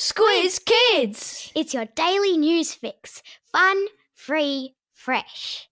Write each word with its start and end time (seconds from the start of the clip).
Squiz 0.00 0.64
Kids! 0.64 1.52
It's 1.54 1.74
your 1.74 1.84
daily 1.94 2.38
news 2.38 2.72
fix. 2.72 3.22
Fun, 3.52 3.84
free, 4.14 4.74
fresh. 4.94 5.68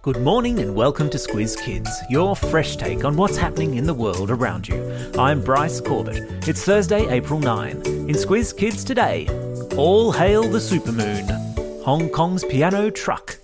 Good 0.00 0.22
morning 0.22 0.58
and 0.60 0.74
welcome 0.74 1.10
to 1.10 1.18
Squiz 1.18 1.62
Kids, 1.62 1.90
your 2.08 2.34
fresh 2.34 2.76
take 2.76 3.04
on 3.04 3.14
what's 3.14 3.36
happening 3.36 3.74
in 3.74 3.84
the 3.84 3.92
world 3.92 4.30
around 4.30 4.66
you. 4.66 5.12
I'm 5.18 5.42
Bryce 5.42 5.82
Corbett. 5.82 6.48
It's 6.48 6.64
Thursday, 6.64 7.06
April 7.10 7.40
9. 7.40 7.72
In 7.84 8.14
Squiz 8.14 8.56
Kids 8.56 8.82
today, 8.82 9.28
all 9.76 10.12
hail 10.12 10.44
the 10.44 10.56
supermoon, 10.56 11.84
Hong 11.84 12.08
Kong's 12.08 12.42
piano 12.42 12.88
truck, 12.88 13.36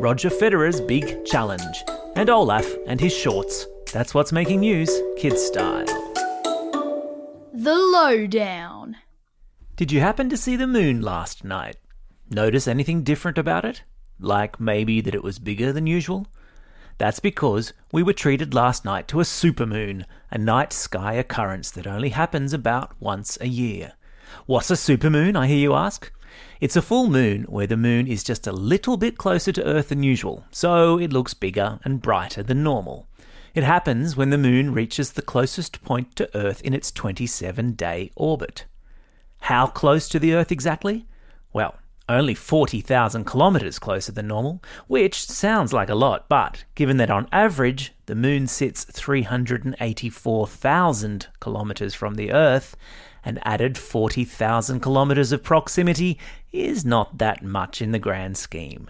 Roger 0.00 0.30
Federer's 0.30 0.80
big 0.80 1.24
challenge, 1.24 1.84
and 2.16 2.30
Olaf 2.30 2.66
and 2.86 2.98
his 2.98 3.14
shorts. 3.14 3.66
That's 3.92 4.14
what's 4.14 4.32
making 4.32 4.60
news, 4.60 4.90
kids 5.16 5.42
style. 5.42 5.84
The 7.52 7.74
Lowdown. 7.74 8.96
Did 9.76 9.92
you 9.92 10.00
happen 10.00 10.30
to 10.30 10.36
see 10.36 10.56
the 10.56 10.66
moon 10.66 11.02
last 11.02 11.44
night? 11.44 11.76
Notice 12.30 12.66
anything 12.66 13.02
different 13.02 13.36
about 13.38 13.64
it? 13.66 13.82
Like 14.18 14.58
maybe 14.58 15.02
that 15.02 15.14
it 15.14 15.22
was 15.22 15.38
bigger 15.38 15.72
than 15.72 15.86
usual? 15.86 16.26
That's 16.98 17.20
because 17.20 17.74
we 17.92 18.02
were 18.02 18.14
treated 18.14 18.54
last 18.54 18.84
night 18.84 19.06
to 19.08 19.20
a 19.20 19.24
supermoon, 19.24 20.06
a 20.30 20.38
night 20.38 20.72
sky 20.72 21.12
occurrence 21.12 21.70
that 21.72 21.86
only 21.86 22.08
happens 22.08 22.54
about 22.54 22.92
once 22.98 23.36
a 23.42 23.48
year. 23.48 23.92
What's 24.46 24.70
a 24.70 24.74
supermoon, 24.74 25.36
I 25.36 25.46
hear 25.46 25.58
you 25.58 25.74
ask? 25.74 26.10
It's 26.60 26.76
a 26.76 26.82
full 26.82 27.08
moon 27.08 27.44
where 27.44 27.66
the 27.66 27.76
moon 27.76 28.06
is 28.06 28.24
just 28.24 28.46
a 28.46 28.52
little 28.52 28.96
bit 28.96 29.18
closer 29.18 29.52
to 29.52 29.64
Earth 29.64 29.90
than 29.90 30.02
usual, 30.02 30.44
so 30.50 30.98
it 30.98 31.12
looks 31.12 31.34
bigger 31.34 31.78
and 31.84 32.02
brighter 32.02 32.42
than 32.42 32.62
normal. 32.62 33.06
It 33.54 33.64
happens 33.64 34.16
when 34.16 34.30
the 34.30 34.38
moon 34.38 34.74
reaches 34.74 35.12
the 35.12 35.22
closest 35.22 35.82
point 35.82 36.14
to 36.16 36.36
Earth 36.36 36.60
in 36.60 36.74
its 36.74 36.92
27 36.92 37.72
day 37.72 38.10
orbit. 38.14 38.66
How 39.40 39.66
close 39.66 40.08
to 40.10 40.18
the 40.18 40.34
Earth 40.34 40.52
exactly? 40.52 41.06
Well, 41.52 41.76
only 42.08 42.34
40,000 42.34 43.26
kilometres 43.26 43.78
closer 43.78 44.12
than 44.12 44.28
normal, 44.28 44.62
which 44.86 45.26
sounds 45.26 45.72
like 45.72 45.88
a 45.88 45.94
lot, 45.94 46.28
but 46.28 46.64
given 46.74 46.98
that 46.98 47.10
on 47.10 47.26
average 47.32 47.94
the 48.06 48.14
moon 48.14 48.46
sits 48.46 48.84
384,000 48.84 51.26
kilometres 51.40 51.94
from 51.94 52.14
the 52.14 52.32
Earth, 52.32 52.76
an 53.26 53.40
added 53.42 53.76
40,000 53.76 54.80
kilometres 54.80 55.32
of 55.32 55.42
proximity 55.42 56.18
is 56.52 56.84
not 56.84 57.18
that 57.18 57.42
much 57.42 57.82
in 57.82 57.90
the 57.90 57.98
grand 57.98 58.38
scheme. 58.38 58.88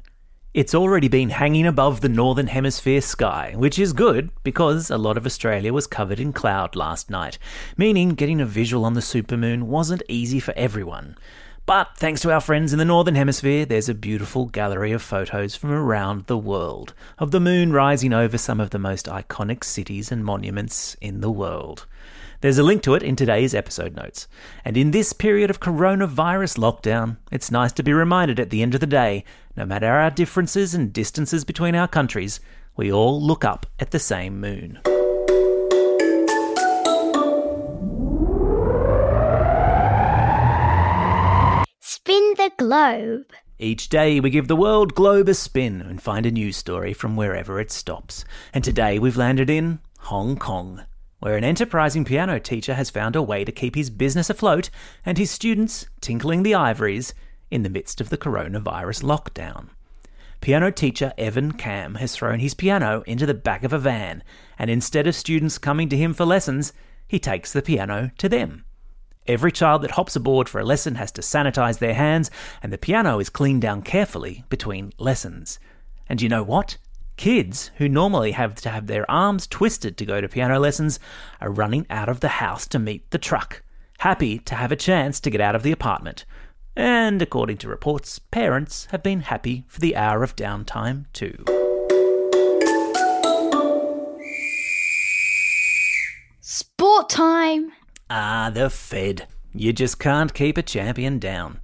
It's 0.53 0.75
already 0.75 1.09
been 1.09 1.31
hanging 1.31 1.67
above 1.67 2.01
the 2.01 2.09
northern 2.09 2.47
hemisphere 2.47 3.01
sky, 3.01 3.55
which 3.57 3.79
is 3.79 3.93
good 3.93 4.31
because 4.43 4.91
a 4.91 4.99
lot 4.99 5.17
of 5.17 5.27
Australia 5.27 5.73
was 5.73 5.87
covered 5.87 6.21
in 6.21 6.33
cloud 6.33 6.77
last 6.77 7.11
night, 7.11 7.39
meaning 7.77 8.11
getting 8.11 8.41
a 8.41 8.47
visual 8.47 8.85
on 8.85 8.95
the 8.95 9.01
supermoon 9.01 9.65
wasn't 9.65 10.03
easy 10.09 10.39
for 10.39 10.55
everyone. 10.57 11.17
But 11.67 11.97
thanks 11.97 12.21
to 12.21 12.31
our 12.31 12.41
friends 12.41 12.73
in 12.73 12.79
the 12.79 12.85
Northern 12.85 13.17
Hemisphere, 13.17 13.67
there's 13.67 13.89
a 13.89 13.95
beautiful 13.95 14.47
gallery 14.47 14.93
of 14.93 15.03
photos 15.03 15.57
from 15.57 15.73
around 15.73 16.27
the 16.27 16.39
world 16.39 16.95
of 17.19 17.33
the 17.33 17.41
moon 17.41 17.73
rising 17.73 18.13
over 18.13 18.39
some 18.39 18.61
of 18.61 18.71
the 18.71 18.79
most 18.79 19.07
iconic 19.07 19.65
cities 19.65 20.13
and 20.13 20.25
monuments 20.25 20.95
in 21.01 21.23
the 21.23 21.31
world. 21.31 21.85
There's 22.41 22.59
a 22.59 22.63
link 22.63 22.85
to 22.85 22.95
it 22.95 23.03
in 23.03 23.17
today's 23.17 23.53
episode 23.53 23.97
notes. 23.97 24.29
And 24.65 24.77
in 24.77 24.93
this 24.93 25.13
period 25.13 25.51
of 25.51 25.59
coronavirus 25.59 26.57
lockdown, 26.57 27.17
it's 27.33 27.51
nice 27.51 27.73
to 27.73 27.83
be 27.83 27.93
reminded 27.93 28.39
at 28.39 28.51
the 28.51 28.63
end 28.63 28.75
of 28.75 28.81
the 28.81 28.87
day 28.87 29.25
no 29.57 29.67
matter 29.67 29.89
our 29.89 30.13
differences 30.13 30.73
and 30.73 30.93
distances 30.93 31.45
between 31.45 31.75
our 31.75 31.89
countries, 31.89 32.39
we 32.77 32.93
all 32.93 33.21
look 33.21 33.45
up 33.45 33.67
at 33.81 33.91
the 33.91 33.99
same 33.99 34.41
moon. 34.41 34.79
Globe. 42.67 43.27
Each 43.61 43.89
day 43.89 44.19
we 44.19 44.29
give 44.29 44.49
the 44.49 44.57
world 44.57 44.97
globe 44.97 45.29
a 45.29 45.35
spin 45.35 45.81
and 45.81 46.03
find 46.03 46.27
a 46.27 46.33
news 46.33 46.57
story 46.57 46.93
from 46.93 47.15
wherever 47.15 47.61
it 47.61 47.71
stops. 47.71 48.25
And 48.53 48.65
today 48.65 48.99
we've 48.99 49.17
landed 49.17 49.49
in 49.49 49.79
Hong 50.01 50.37
Kong, 50.37 50.85
where 51.21 51.37
an 51.37 51.45
enterprising 51.45 52.05
piano 52.05 52.41
teacher 52.41 52.75
has 52.75 52.91
found 52.91 53.15
a 53.15 53.23
way 53.23 53.45
to 53.45 53.53
keep 53.53 53.77
his 53.77 53.89
business 53.89 54.29
afloat 54.29 54.69
and 55.05 55.17
his 55.17 55.31
students 55.31 55.87
tinkling 56.01 56.43
the 56.43 56.57
ivories 56.57 57.15
in 57.53 57.63
the 57.63 57.71
midst 57.71 58.01
of 58.01 58.09
the 58.09 58.19
coronavirus 58.19 59.05
lockdown. 59.05 59.69
Piano 60.41 60.73
teacher 60.73 61.13
Evan 61.17 61.53
Cam 61.53 61.95
has 61.95 62.17
thrown 62.17 62.41
his 62.41 62.55
piano 62.55 63.05
into 63.07 63.27
the 63.27 63.33
back 63.33 63.63
of 63.63 63.73
a 63.73 63.79
van, 63.79 64.25
and 64.59 64.69
instead 64.69 65.07
of 65.07 65.15
students 65.15 65.57
coming 65.57 65.89
to 65.89 65.97
him 65.97 66.13
for 66.13 66.25
lessons, 66.25 66.73
he 67.07 67.21
takes 67.21 67.53
the 67.53 67.63
piano 67.63 68.11
to 68.19 68.29
them. 68.29 68.65
Every 69.29 69.51
child 69.51 69.83
that 69.83 69.91
hops 69.93 70.15
aboard 70.15 70.49
for 70.49 70.61
a 70.61 70.65
lesson 70.65 70.95
has 70.95 71.11
to 71.13 71.21
sanitize 71.21 71.79
their 71.79 71.95
hands, 71.95 72.31
and 72.63 72.73
the 72.73 72.79
piano 72.79 73.19
is 73.19 73.29
cleaned 73.29 73.63
down 73.63 73.83
carefully 73.83 74.45
between 74.49 74.93
lessons. 74.99 75.59
And 76.09 76.23
you 76.23 76.29
know 76.29 76.45
what? 76.45 76.77
Kids 77.17 77.73
who 77.77 77.89
normally 77.89 78.33
have 78.33 78.55
to 78.57 78.69
have 78.69 78.87
their 78.87 79.11
arms 79.11 79.49
twisted 79.49 79.97
to 79.97 80.05
go 80.05 80.21
to 80.21 80.29
piano 80.29 80.61
lessons 80.61 81.01
are 81.41 81.51
running 81.51 81.87
out 81.91 82.09
of 82.09 82.21
the 82.21 82.29
house 82.29 82.69
to 82.69 82.79
meet 82.79 83.11
the 83.11 83.19
truck, 83.19 83.63
happy 83.99 84.39
to 84.41 84.55
have 84.55 84.71
a 84.71 84.77
chance 84.77 85.19
to 85.21 85.31
get 85.31 85.41
out 85.41 85.57
of 85.57 85.65
the 85.65 85.73
apartment. 85.73 86.25
And 86.77 87.21
according 87.21 87.57
to 87.59 87.69
reports, 87.69 88.19
parents 88.19 88.87
have 88.91 89.03
been 89.03 89.21
happy 89.21 89.65
for 89.67 89.81
the 89.81 89.97
hour 89.97 90.23
of 90.23 90.37
downtime 90.37 91.07
too. 91.13 91.43
Sport 96.41 97.09
time. 97.09 97.73
Ah, 98.09 98.53
the 98.55 98.71
Fed. 98.71 99.27
You 99.53 99.73
just 99.73 99.99
can't 99.99 100.33
keep 100.33 100.57
a 100.57 100.63
champion 100.63 101.19
down. 101.19 101.59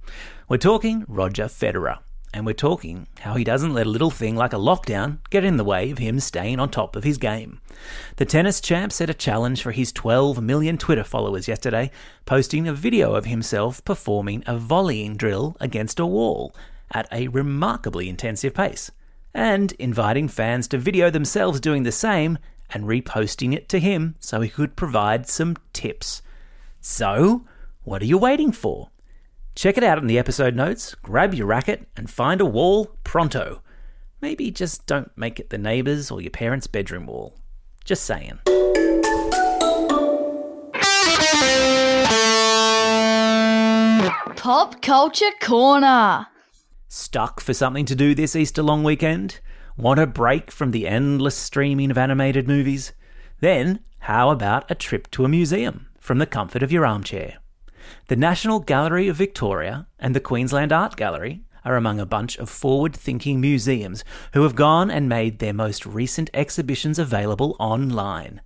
We're 0.49 0.57
talking 0.57 1.05
Roger 1.07 1.45
Federer. 1.45 1.99
And 2.33 2.45
we're 2.45 2.51
talking 2.51 3.07
how 3.19 3.35
he 3.35 3.45
doesn't 3.45 3.73
let 3.73 3.85
a 3.85 3.89
little 3.89 4.09
thing 4.09 4.35
like 4.35 4.51
a 4.51 4.57
lockdown 4.57 5.19
get 5.29 5.45
in 5.45 5.55
the 5.55 5.63
way 5.63 5.89
of 5.89 5.99
him 5.99 6.19
staying 6.19 6.59
on 6.59 6.69
top 6.69 6.97
of 6.97 7.05
his 7.05 7.17
game. 7.17 7.61
The 8.17 8.25
tennis 8.25 8.59
champ 8.59 8.91
set 8.91 9.09
a 9.09 9.13
challenge 9.13 9.61
for 9.61 9.71
his 9.71 9.93
12 9.93 10.41
million 10.41 10.77
Twitter 10.77 11.05
followers 11.05 11.47
yesterday, 11.47 11.91
posting 12.25 12.67
a 12.67 12.73
video 12.73 13.13
of 13.15 13.23
himself 13.23 13.85
performing 13.85 14.43
a 14.45 14.57
volleying 14.57 15.15
drill 15.15 15.55
against 15.61 15.97
a 15.97 16.05
wall 16.05 16.53
at 16.91 17.07
a 17.09 17.29
remarkably 17.29 18.09
intensive 18.09 18.53
pace, 18.53 18.91
and 19.33 19.71
inviting 19.73 20.27
fans 20.27 20.67
to 20.67 20.77
video 20.77 21.09
themselves 21.09 21.61
doing 21.61 21.83
the 21.83 21.91
same 21.91 22.37
and 22.71 22.83
reposting 22.83 23.53
it 23.53 23.69
to 23.69 23.79
him 23.79 24.15
so 24.19 24.41
he 24.41 24.49
could 24.49 24.75
provide 24.75 25.29
some 25.29 25.55
tips. 25.71 26.21
So, 26.85 27.45
what 27.83 28.01
are 28.01 28.05
you 28.05 28.17
waiting 28.17 28.51
for? 28.51 28.89
Check 29.55 29.77
it 29.77 29.85
out 29.85 29.99
in 29.99 30.07
the 30.07 30.19
episode 30.19 30.53
notes, 30.53 30.95
grab 30.95 31.33
your 31.33 31.47
racket, 31.47 31.87
and 31.95 32.09
find 32.09 32.41
a 32.41 32.45
wall 32.45 32.97
pronto. 33.05 33.61
Maybe 34.19 34.51
just 34.51 34.85
don't 34.85 35.09
make 35.17 35.39
it 35.39 35.49
the 35.49 35.57
neighbour's 35.57 36.11
or 36.11 36.19
your 36.19 36.31
parents' 36.31 36.67
bedroom 36.67 37.05
wall. 37.05 37.39
Just 37.85 38.03
saying. 38.03 38.39
Pop 44.35 44.81
Culture 44.81 45.31
Corner. 45.41 46.27
Stuck 46.89 47.39
for 47.39 47.53
something 47.53 47.85
to 47.85 47.95
do 47.95 48.13
this 48.13 48.35
Easter 48.35 48.61
long 48.61 48.83
weekend? 48.83 49.39
Want 49.77 50.01
a 50.01 50.05
break 50.05 50.51
from 50.51 50.71
the 50.71 50.89
endless 50.89 51.37
streaming 51.37 51.91
of 51.91 51.97
animated 51.97 52.45
movies? 52.45 52.91
Then, 53.39 53.79
how 53.99 54.31
about 54.31 54.69
a 54.69 54.75
trip 54.75 55.09
to 55.11 55.23
a 55.23 55.29
museum 55.29 55.87
from 56.03 56.17
the 56.17 56.25
comfort 56.25 56.61
of 56.61 56.69
your 56.69 56.85
armchair? 56.85 57.37
The 58.09 58.17
National 58.17 58.59
Gallery 58.59 59.07
of 59.07 59.15
Victoria 59.15 59.87
and 59.97 60.13
the 60.13 60.19
Queensland 60.19 60.73
Art 60.73 60.97
Gallery 60.97 61.43
are 61.63 61.77
among 61.77 61.97
a 61.97 62.05
bunch 62.05 62.37
of 62.39 62.49
forward 62.49 62.93
thinking 62.93 63.39
museums 63.39 64.03
who 64.33 64.43
have 64.43 64.53
gone 64.53 64.91
and 64.91 65.07
made 65.07 65.39
their 65.39 65.53
most 65.53 65.85
recent 65.85 66.29
exhibitions 66.33 66.99
available 66.99 67.55
online. 67.57 68.41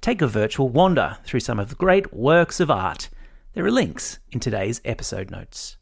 Take 0.00 0.22
a 0.22 0.26
virtual 0.26 0.70
wander 0.70 1.18
through 1.22 1.40
some 1.40 1.58
of 1.58 1.68
the 1.68 1.74
great 1.74 2.14
works 2.14 2.60
of 2.60 2.70
art. 2.70 3.10
There 3.52 3.66
are 3.66 3.70
links 3.70 4.18
in 4.30 4.40
today's 4.40 4.80
episode 4.82 5.30
notes. 5.30 5.76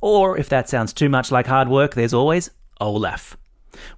Or 0.00 0.38
if 0.38 0.48
that 0.50 0.68
sounds 0.68 0.92
too 0.92 1.08
much 1.08 1.32
like 1.32 1.48
hard 1.48 1.68
work, 1.68 1.94
there's 1.94 2.14
always 2.14 2.50
Olaf. 2.80 3.36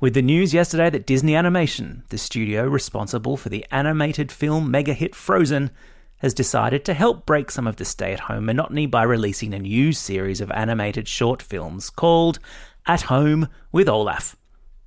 With 0.00 0.14
the 0.14 0.22
news 0.22 0.54
yesterday 0.54 0.88
that 0.88 1.06
Disney 1.06 1.36
Animation, 1.36 2.04
the 2.08 2.16
studio 2.16 2.66
responsible 2.66 3.36
for 3.36 3.50
the 3.50 3.66
animated 3.70 4.32
film 4.32 4.70
mega 4.70 4.94
hit 4.94 5.14
Frozen, 5.14 5.70
has 6.18 6.34
decided 6.34 6.84
to 6.84 6.94
help 6.94 7.26
break 7.26 7.50
some 7.50 7.66
of 7.66 7.76
the 7.76 7.84
stay 7.84 8.12
at 8.12 8.20
home 8.20 8.46
monotony 8.46 8.86
by 8.86 9.02
releasing 9.02 9.54
a 9.54 9.58
new 9.58 9.92
series 9.92 10.40
of 10.40 10.50
animated 10.50 11.06
short 11.06 11.40
films 11.40 11.90
called 11.90 12.38
At 12.86 13.02
Home 13.02 13.48
with 13.72 13.88
Olaf. 13.88 14.36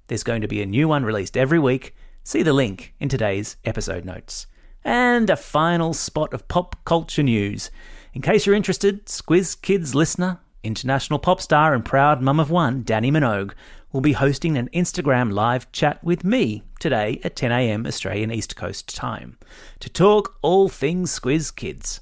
There's 0.08 0.24
going 0.24 0.42
to 0.42 0.48
be 0.48 0.62
a 0.62 0.66
new 0.66 0.88
one 0.88 1.06
released 1.06 1.38
every 1.38 1.60
week. 1.60 1.96
See 2.24 2.44
the 2.44 2.54
link 2.54 2.94
in 3.00 3.08
today's 3.08 3.56
episode 3.64 4.04
notes. 4.04 4.48
And 4.84 5.30
a 5.30 5.38
final 5.38 5.94
spot 5.94 6.34
of 6.34 6.48
pop 6.48 6.76
culture 6.84 7.24
news. 7.24 7.72
In 8.14 8.22
case 8.22 8.46
you're 8.46 8.56
interested, 8.56 9.06
Squiz 9.06 9.60
Kids 9.62 9.96
listener, 9.96 10.40
international 10.64 11.20
pop 11.20 11.40
star 11.40 11.74
and 11.74 11.86
proud 11.86 12.22
mum 12.22 12.40
of 12.40 12.52
one, 12.52 12.84
Dannii 12.84 13.12
Minogue, 13.12 13.54
will 13.92 14.02
be 14.02 14.14
hosting 14.14 14.58
an 14.58 14.70
Instagram 14.74 15.32
live 15.32 15.72
chat 15.72 16.04
with 16.04 16.24
me 16.24 16.64
today 16.80 17.20
at 17.24 17.36
10am 17.36 17.86
Australian 17.88 18.32
East 18.32 18.56
Coast 18.56 18.96
time 18.96 19.38
to 19.80 19.90
talk 19.90 20.38
all 20.42 20.70
things 20.70 21.20
Squiz 21.20 21.56
Kids. 21.56 22.02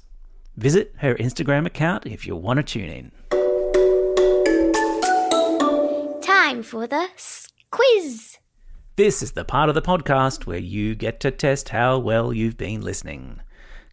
Visit 0.56 0.94
her 0.98 1.14
Instagram 1.16 1.66
account 1.66 2.06
if 2.06 2.26
you 2.26 2.36
want 2.36 2.58
to 2.58 2.62
tune 2.62 2.90
in. 2.90 3.12
Time 6.20 6.62
for 6.62 6.86
the 6.86 7.08
quiz. 7.70 8.38
This 8.96 9.22
is 9.22 9.32
the 9.32 9.44
part 9.44 9.68
of 9.68 9.74
the 9.74 9.82
podcast 9.82 10.46
where 10.46 10.58
you 10.58 10.94
get 10.94 11.20
to 11.20 11.30
test 11.30 11.70
how 11.70 11.98
well 11.98 12.32
you've 12.32 12.56
been 12.56 12.82
listening. 12.82 13.40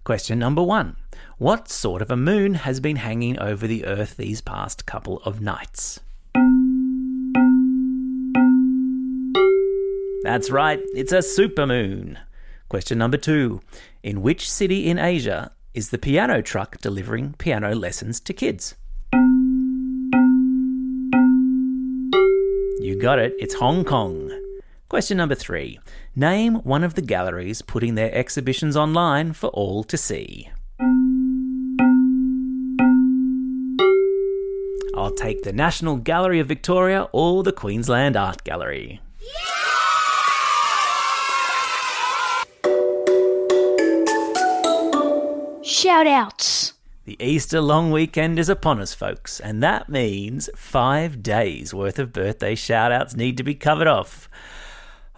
Question 0.04 0.40
number 0.40 0.64
one 0.64 0.96
What 1.38 1.70
sort 1.70 2.02
of 2.02 2.12
a 2.12 2.18
moon 2.18 2.56
has 2.56 2.80
been 2.80 2.98
hanging 2.98 3.40
over 3.40 3.68
the 3.68 3.86
Earth 3.86 4.18
these 4.18 4.42
past 4.42 4.86
couple 4.86 5.20
of 5.24 5.42
nights? 5.42 6.00
That's 10.24 10.50
right, 10.50 10.80
it's 10.94 11.12
a 11.12 11.20
supermoon. 11.20 12.18
Question 12.70 12.98
number 12.98 13.18
two 13.18 13.62
In 14.04 14.22
which 14.22 14.50
city 14.50 14.88
in 14.88 14.98
Asia 14.98 15.52
is 15.74 15.90
the 15.90 15.98
piano 15.98 16.42
truck 16.42 16.80
delivering 16.82 17.34
piano 17.38 17.76
lessons 17.76 18.20
to 18.22 18.34
kids? 18.34 18.76
You 22.80 22.98
got 23.00 23.20
it, 23.20 23.34
it's 23.40 23.56
Hong 23.56 23.86
Kong. 23.86 24.32
Question 24.90 25.18
number 25.18 25.36
three 25.36 25.80
Name 26.16 26.56
one 26.56 26.84
of 26.84 26.96
the 26.96 27.02
galleries 27.02 27.62
putting 27.62 27.96
their 27.96 28.14
exhibitions 28.14 28.76
online 28.76 29.34
for 29.34 29.48
all 29.50 29.84
to 29.84 29.98
see. 29.98 30.50
I'll 34.96 35.12
take 35.12 35.44
the 35.44 35.54
National 35.54 35.98
Gallery 35.98 36.40
of 36.40 36.48
Victoria 36.48 37.08
or 37.12 37.44
the 37.44 37.52
Queensland 37.52 38.18
Art 38.18 38.44
Gallery. 38.44 39.00
Shout 45.78 46.08
outs. 46.08 46.74
The 47.06 47.24
Easter 47.24 47.62
long 47.62 47.92
weekend 47.92 48.40
is 48.40 48.50
upon 48.50 48.80
us, 48.80 48.96
folks, 48.96 49.40
and 49.40 49.62
that 49.62 49.90
means 49.90 50.50
five 50.56 51.22
days 51.22 51.72
worth 51.72 52.00
of 52.00 52.12
birthday 52.12 52.56
shout 52.56 52.92
outs 52.92 53.16
need 53.16 53.38
to 53.38 53.44
be 53.44 53.54
covered 53.54 53.86
off. 53.86 54.28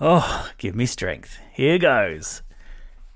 Oh, 0.01 0.49
give 0.57 0.75
me 0.75 0.85
strength. 0.85 1.39
Here 1.53 1.77
goes. 1.77 2.41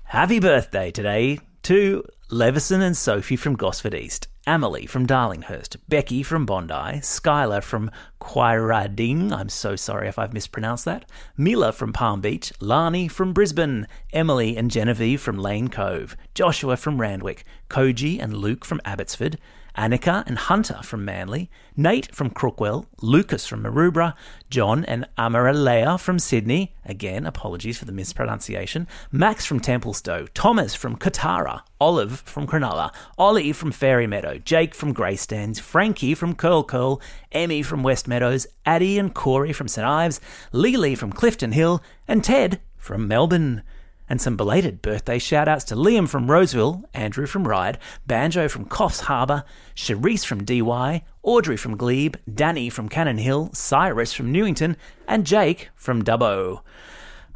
Happy 0.04 0.40
birthday 0.40 0.90
today 0.90 1.38
to 1.64 2.04
Levison 2.30 2.80
and 2.80 2.96
Sophie 2.96 3.36
from 3.36 3.54
Gosford 3.54 3.94
East, 3.94 4.28
Emily 4.46 4.86
from 4.86 5.06
Darlinghurst, 5.06 5.76
Becky 5.90 6.22
from 6.22 6.46
Bondi, 6.46 7.00
Skylar 7.00 7.62
from 7.62 7.90
Quairading, 8.18 9.30
I'm 9.30 9.50
so 9.50 9.76
sorry 9.76 10.08
if 10.08 10.18
I've 10.18 10.32
mispronounced 10.32 10.86
that, 10.86 11.04
Mila 11.36 11.70
from 11.70 11.92
Palm 11.92 12.22
Beach, 12.22 12.50
Lani 12.60 13.08
from 13.08 13.34
Brisbane, 13.34 13.86
Emily 14.10 14.56
and 14.56 14.70
Genevieve 14.70 15.20
from 15.20 15.36
Lane 15.36 15.68
Cove, 15.68 16.16
Joshua 16.32 16.78
from 16.78 16.98
Randwick, 16.98 17.44
Koji 17.68 18.18
and 18.18 18.34
Luke 18.34 18.64
from 18.64 18.80
Abbotsford, 18.86 19.38
Annika 19.76 20.24
and 20.26 20.38
Hunter 20.38 20.80
from 20.82 21.04
Manly, 21.04 21.50
Nate 21.76 22.14
from 22.14 22.30
Crookwell, 22.30 22.86
Lucas 23.02 23.46
from 23.46 23.64
Maroubra, 23.64 24.14
John 24.48 24.84
and 24.84 25.06
Amaralea 25.18 25.98
from 25.98 26.20
Sydney, 26.20 26.74
again, 26.84 27.26
apologies 27.26 27.78
for 27.78 27.84
the 27.84 27.92
mispronunciation, 27.92 28.86
Max 29.10 29.44
from 29.44 29.58
Templestowe, 29.58 30.28
Thomas 30.32 30.76
from 30.76 30.96
Kotara, 30.96 31.62
Olive 31.80 32.20
from 32.20 32.46
Cronulla, 32.46 32.94
Ollie 33.18 33.52
from 33.52 33.72
Fairy 33.72 34.06
Meadow, 34.06 34.38
Jake 34.38 34.74
from 34.74 34.94
Greystanes, 34.94 35.58
Frankie 35.60 36.14
from 36.14 36.36
Curl 36.36 36.62
Curl, 36.62 37.00
Emmy 37.32 37.62
from 37.62 37.82
West 37.82 38.06
Meadows, 38.06 38.46
Addie 38.64 38.98
and 38.98 39.12
Corey 39.12 39.52
from 39.52 39.66
St 39.66 39.86
Ives, 39.86 40.20
Lily 40.52 40.94
from 40.94 41.12
Clifton 41.12 41.50
Hill, 41.52 41.82
and 42.06 42.22
Ted 42.22 42.60
from 42.76 43.08
Melbourne. 43.08 43.62
And 44.08 44.20
some 44.20 44.36
belated 44.36 44.82
birthday 44.82 45.18
shout 45.18 45.48
outs 45.48 45.64
to 45.64 45.74
Liam 45.74 46.08
from 46.08 46.30
Roseville, 46.30 46.84
Andrew 46.92 47.26
from 47.26 47.48
Ryde, 47.48 47.78
Banjo 48.06 48.48
from 48.48 48.66
Coffs 48.66 49.00
Harbour, 49.00 49.44
Charisse 49.74 50.26
from 50.26 50.44
Dee 50.44 50.60
Why, 50.60 51.04
Audrey 51.22 51.56
from 51.56 51.76
Glebe, 51.76 52.16
Danny 52.32 52.68
from 52.68 52.88
Cannon 52.88 53.18
Hill, 53.18 53.50
Cyrus 53.54 54.12
from 54.12 54.30
Newington, 54.30 54.76
and 55.08 55.24
Jake 55.24 55.70
from 55.74 56.02
Dubbo. 56.02 56.60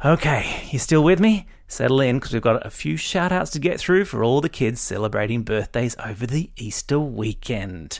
Okay, 0.05 0.67
you 0.69 0.79
still 0.79 1.03
with 1.03 1.19
me? 1.19 1.47
Settle 1.67 2.01
in 2.01 2.17
because 2.17 2.33
we've 2.33 2.41
got 2.41 2.65
a 2.65 2.69
few 2.71 2.97
shout 2.97 3.31
outs 3.31 3.51
to 3.51 3.59
get 3.59 3.79
through 3.79 4.05
for 4.05 4.23
all 4.23 4.41
the 4.41 4.49
kids 4.49 4.79
celebrating 4.79 5.43
birthdays 5.43 5.95
over 6.03 6.25
the 6.25 6.49
Easter 6.55 6.99
weekend. 6.99 7.99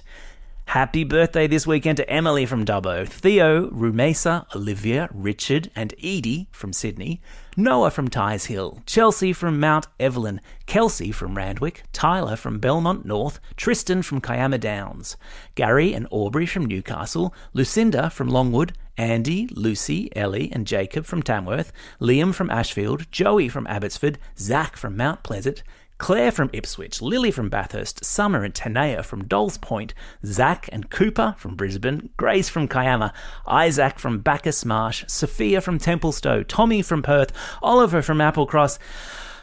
Happy 0.69 1.03
birthday 1.03 1.47
this 1.47 1.65
weekend 1.65 1.97
to 1.97 2.07
Emily 2.07 2.45
from 2.45 2.63
Dubbo, 2.63 3.07
Theo, 3.07 3.71
Rumesa, 3.71 4.45
Olivia, 4.55 5.09
Richard, 5.11 5.71
and 5.75 5.95
Edie 5.97 6.47
from 6.51 6.73
Sydney, 6.73 7.21
Noah 7.57 7.89
from 7.89 8.07
Tighes 8.07 8.45
Hill, 8.45 8.77
Chelsea 8.85 9.33
from 9.33 9.59
Mount 9.59 9.87
Evelyn, 9.99 10.39
Kelsey 10.67 11.11
from 11.11 11.33
Randwick, 11.33 11.85
Tyler 11.91 12.35
from 12.35 12.59
Belmont 12.59 13.03
North, 13.03 13.39
Tristan 13.57 14.03
from 14.03 14.21
Kiama 14.21 14.59
Downs, 14.59 15.17
Gary 15.55 15.91
and 15.95 16.05
Aubrey 16.11 16.45
from 16.45 16.65
Newcastle, 16.65 17.33
Lucinda 17.53 18.11
from 18.11 18.29
Longwood, 18.29 18.73
Andy, 18.95 19.47
Lucy, 19.53 20.15
Ellie, 20.15 20.51
and 20.51 20.67
Jacob 20.67 21.03
from 21.03 21.23
Tamworth, 21.23 21.73
Liam 21.99 22.31
from 22.31 22.51
Ashfield, 22.51 23.11
Joey 23.11 23.49
from 23.49 23.65
Abbotsford, 23.65 24.19
Zach 24.37 24.77
from 24.77 24.95
Mount 24.95 25.23
Pleasant, 25.23 25.63
Claire 25.99 26.31
from 26.31 26.49
Ipswich, 26.53 27.01
Lily 27.01 27.29
from 27.29 27.49
Bathurst, 27.49 28.05
Summer 28.05 28.43
and 28.45 28.53
Tanea 28.53 29.03
from 29.03 29.25
Dolls 29.25 29.57
Point, 29.57 29.93
Zach 30.25 30.69
and 30.71 30.89
Cooper 30.89 31.35
from 31.37 31.55
Brisbane, 31.55 32.09
Grace 32.15 32.47
from 32.47 32.69
Kiama, 32.69 33.13
Isaac 33.45 33.99
from 33.99 34.19
Bacchus 34.19 34.63
Marsh, 34.63 35.03
Sophia 35.07 35.59
from 35.59 35.77
Templestowe, 35.77 36.47
Tommy 36.47 36.81
from 36.81 37.03
Perth, 37.03 37.33
Oliver 37.61 38.01
from 38.01 38.19
Applecross, 38.19 38.79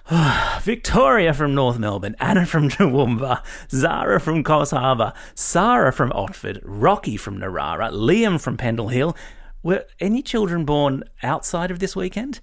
Victoria 0.63 1.35
from 1.35 1.55
North 1.55 1.79
Melbourne, 1.79 2.17
Anna 2.21 2.47
from 2.47 2.69
Toowoomba, 2.71 3.43
Zara 3.71 4.19
from 4.19 4.43
Coffs 4.43 4.77
Harbour, 4.77 5.13
Sarah 5.35 5.93
from 5.93 6.11
Otford, 6.11 6.61
Rocky 6.65 7.19
from 7.19 7.39
Narara, 7.39 7.93
Liam 7.93 8.41
from 8.41 8.57
Pendle 8.57 8.89
Hill. 8.89 9.15
Were 9.63 9.85
any 10.01 10.23
children 10.23 10.65
born 10.65 11.05
outside 11.23 11.71
of 11.71 11.81
this 11.81 11.95
weekend? 11.95 12.41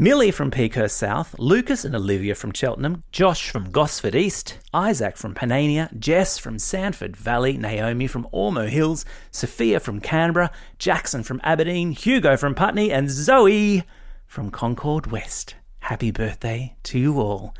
Millie 0.00 0.30
from 0.30 0.52
Peakhurst 0.52 0.92
South, 0.92 1.34
Lucas 1.40 1.84
and 1.84 1.92
Olivia 1.92 2.36
from 2.36 2.52
Cheltenham, 2.52 3.02
Josh 3.10 3.50
from 3.50 3.72
Gosford 3.72 4.14
East, 4.14 4.60
Isaac 4.72 5.16
from 5.16 5.34
Panania, 5.34 5.92
Jess 5.98 6.38
from 6.38 6.58
Samford 6.58 7.16
Valley, 7.16 7.56
Naomi 7.56 8.06
from 8.06 8.28
Ormeau 8.32 8.68
Hills, 8.68 9.04
Sophia 9.32 9.80
from 9.80 10.00
Canberra, 10.00 10.52
Jackson 10.78 11.24
from 11.24 11.40
Aberdeen, 11.42 11.90
Hugo 11.90 12.36
from 12.36 12.54
Putney, 12.54 12.92
and 12.92 13.10
Zoe 13.10 13.82
from 14.24 14.52
Concord 14.52 15.10
West. 15.10 15.56
Happy 15.80 16.12
birthday 16.12 16.76
to 16.84 16.96
you 17.00 17.18
all. 17.18 17.52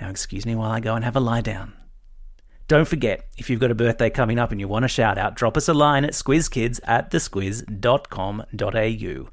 Now, 0.00 0.08
excuse 0.08 0.46
me 0.46 0.54
while 0.54 0.70
I 0.70 0.80
go 0.80 0.94
and 0.94 1.04
have 1.04 1.16
a 1.16 1.20
lie 1.20 1.42
down. 1.42 1.74
Don't 2.66 2.88
forget, 2.88 3.26
if 3.36 3.50
you've 3.50 3.60
got 3.60 3.70
a 3.70 3.74
birthday 3.74 4.08
coming 4.08 4.38
up 4.38 4.50
and 4.50 4.58
you 4.58 4.68
want 4.68 4.86
a 4.86 4.88
shout 4.88 5.18
out, 5.18 5.36
drop 5.36 5.56
us 5.56 5.68
a 5.68 5.74
line 5.74 6.04
at 6.04 6.12
squizkids 6.12 6.80
at 6.84 7.10
thesquiz.com.au. 7.10 9.30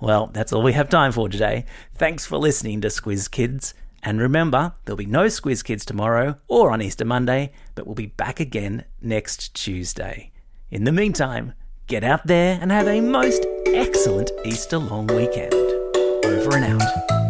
Well, 0.00 0.30
that's 0.32 0.52
all 0.52 0.62
we 0.62 0.72
have 0.74 0.88
time 0.90 1.12
for 1.12 1.28
today. 1.28 1.64
Thanks 1.94 2.26
for 2.26 2.36
listening 2.36 2.82
to 2.82 2.88
Squiz 2.88 3.30
Kids. 3.30 3.72
And 4.02 4.20
remember, 4.20 4.74
there'll 4.84 4.98
be 4.98 5.06
no 5.06 5.26
Squiz 5.26 5.64
Kids 5.64 5.86
tomorrow 5.86 6.36
or 6.46 6.70
on 6.70 6.82
Easter 6.82 7.06
Monday, 7.06 7.52
but 7.74 7.86
we'll 7.86 7.94
be 7.94 8.06
back 8.06 8.38
again 8.38 8.84
next 9.00 9.54
Tuesday. 9.54 10.30
In 10.70 10.84
the 10.84 10.92
meantime, 10.92 11.54
get 11.86 12.04
out 12.04 12.26
there 12.26 12.58
and 12.60 12.70
have 12.70 12.86
a 12.86 13.00
most 13.00 13.46
excellent 13.68 14.30
Easter 14.44 14.76
long 14.76 15.06
weekend. 15.06 15.54
Over 15.54 16.56
and 16.56 16.82
out. 16.82 17.23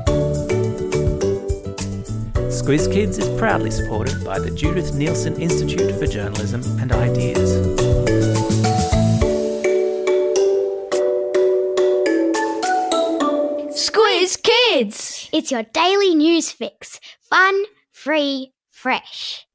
Squiz 2.65 2.91
Kids 2.91 3.19
is 3.19 3.29
proudly 3.39 3.71
supported 3.71 4.25
by 4.25 4.39
the 4.39 4.51
Judith 4.51 4.93
Neilson 4.93 5.39
Institute 5.39 5.95
for 5.99 6.07
Journalism 6.07 6.63
and 6.81 6.93
Ideas. 6.93 7.51
Squiz 13.69 14.43
Kids! 14.43 15.29
It's 15.31 15.51
your 15.53 15.65
daily 15.65 16.15
news 16.15 16.53
fix. 16.53 17.01
Fun, 17.21 17.65
free, 17.93 18.55
fresh. 18.71 19.47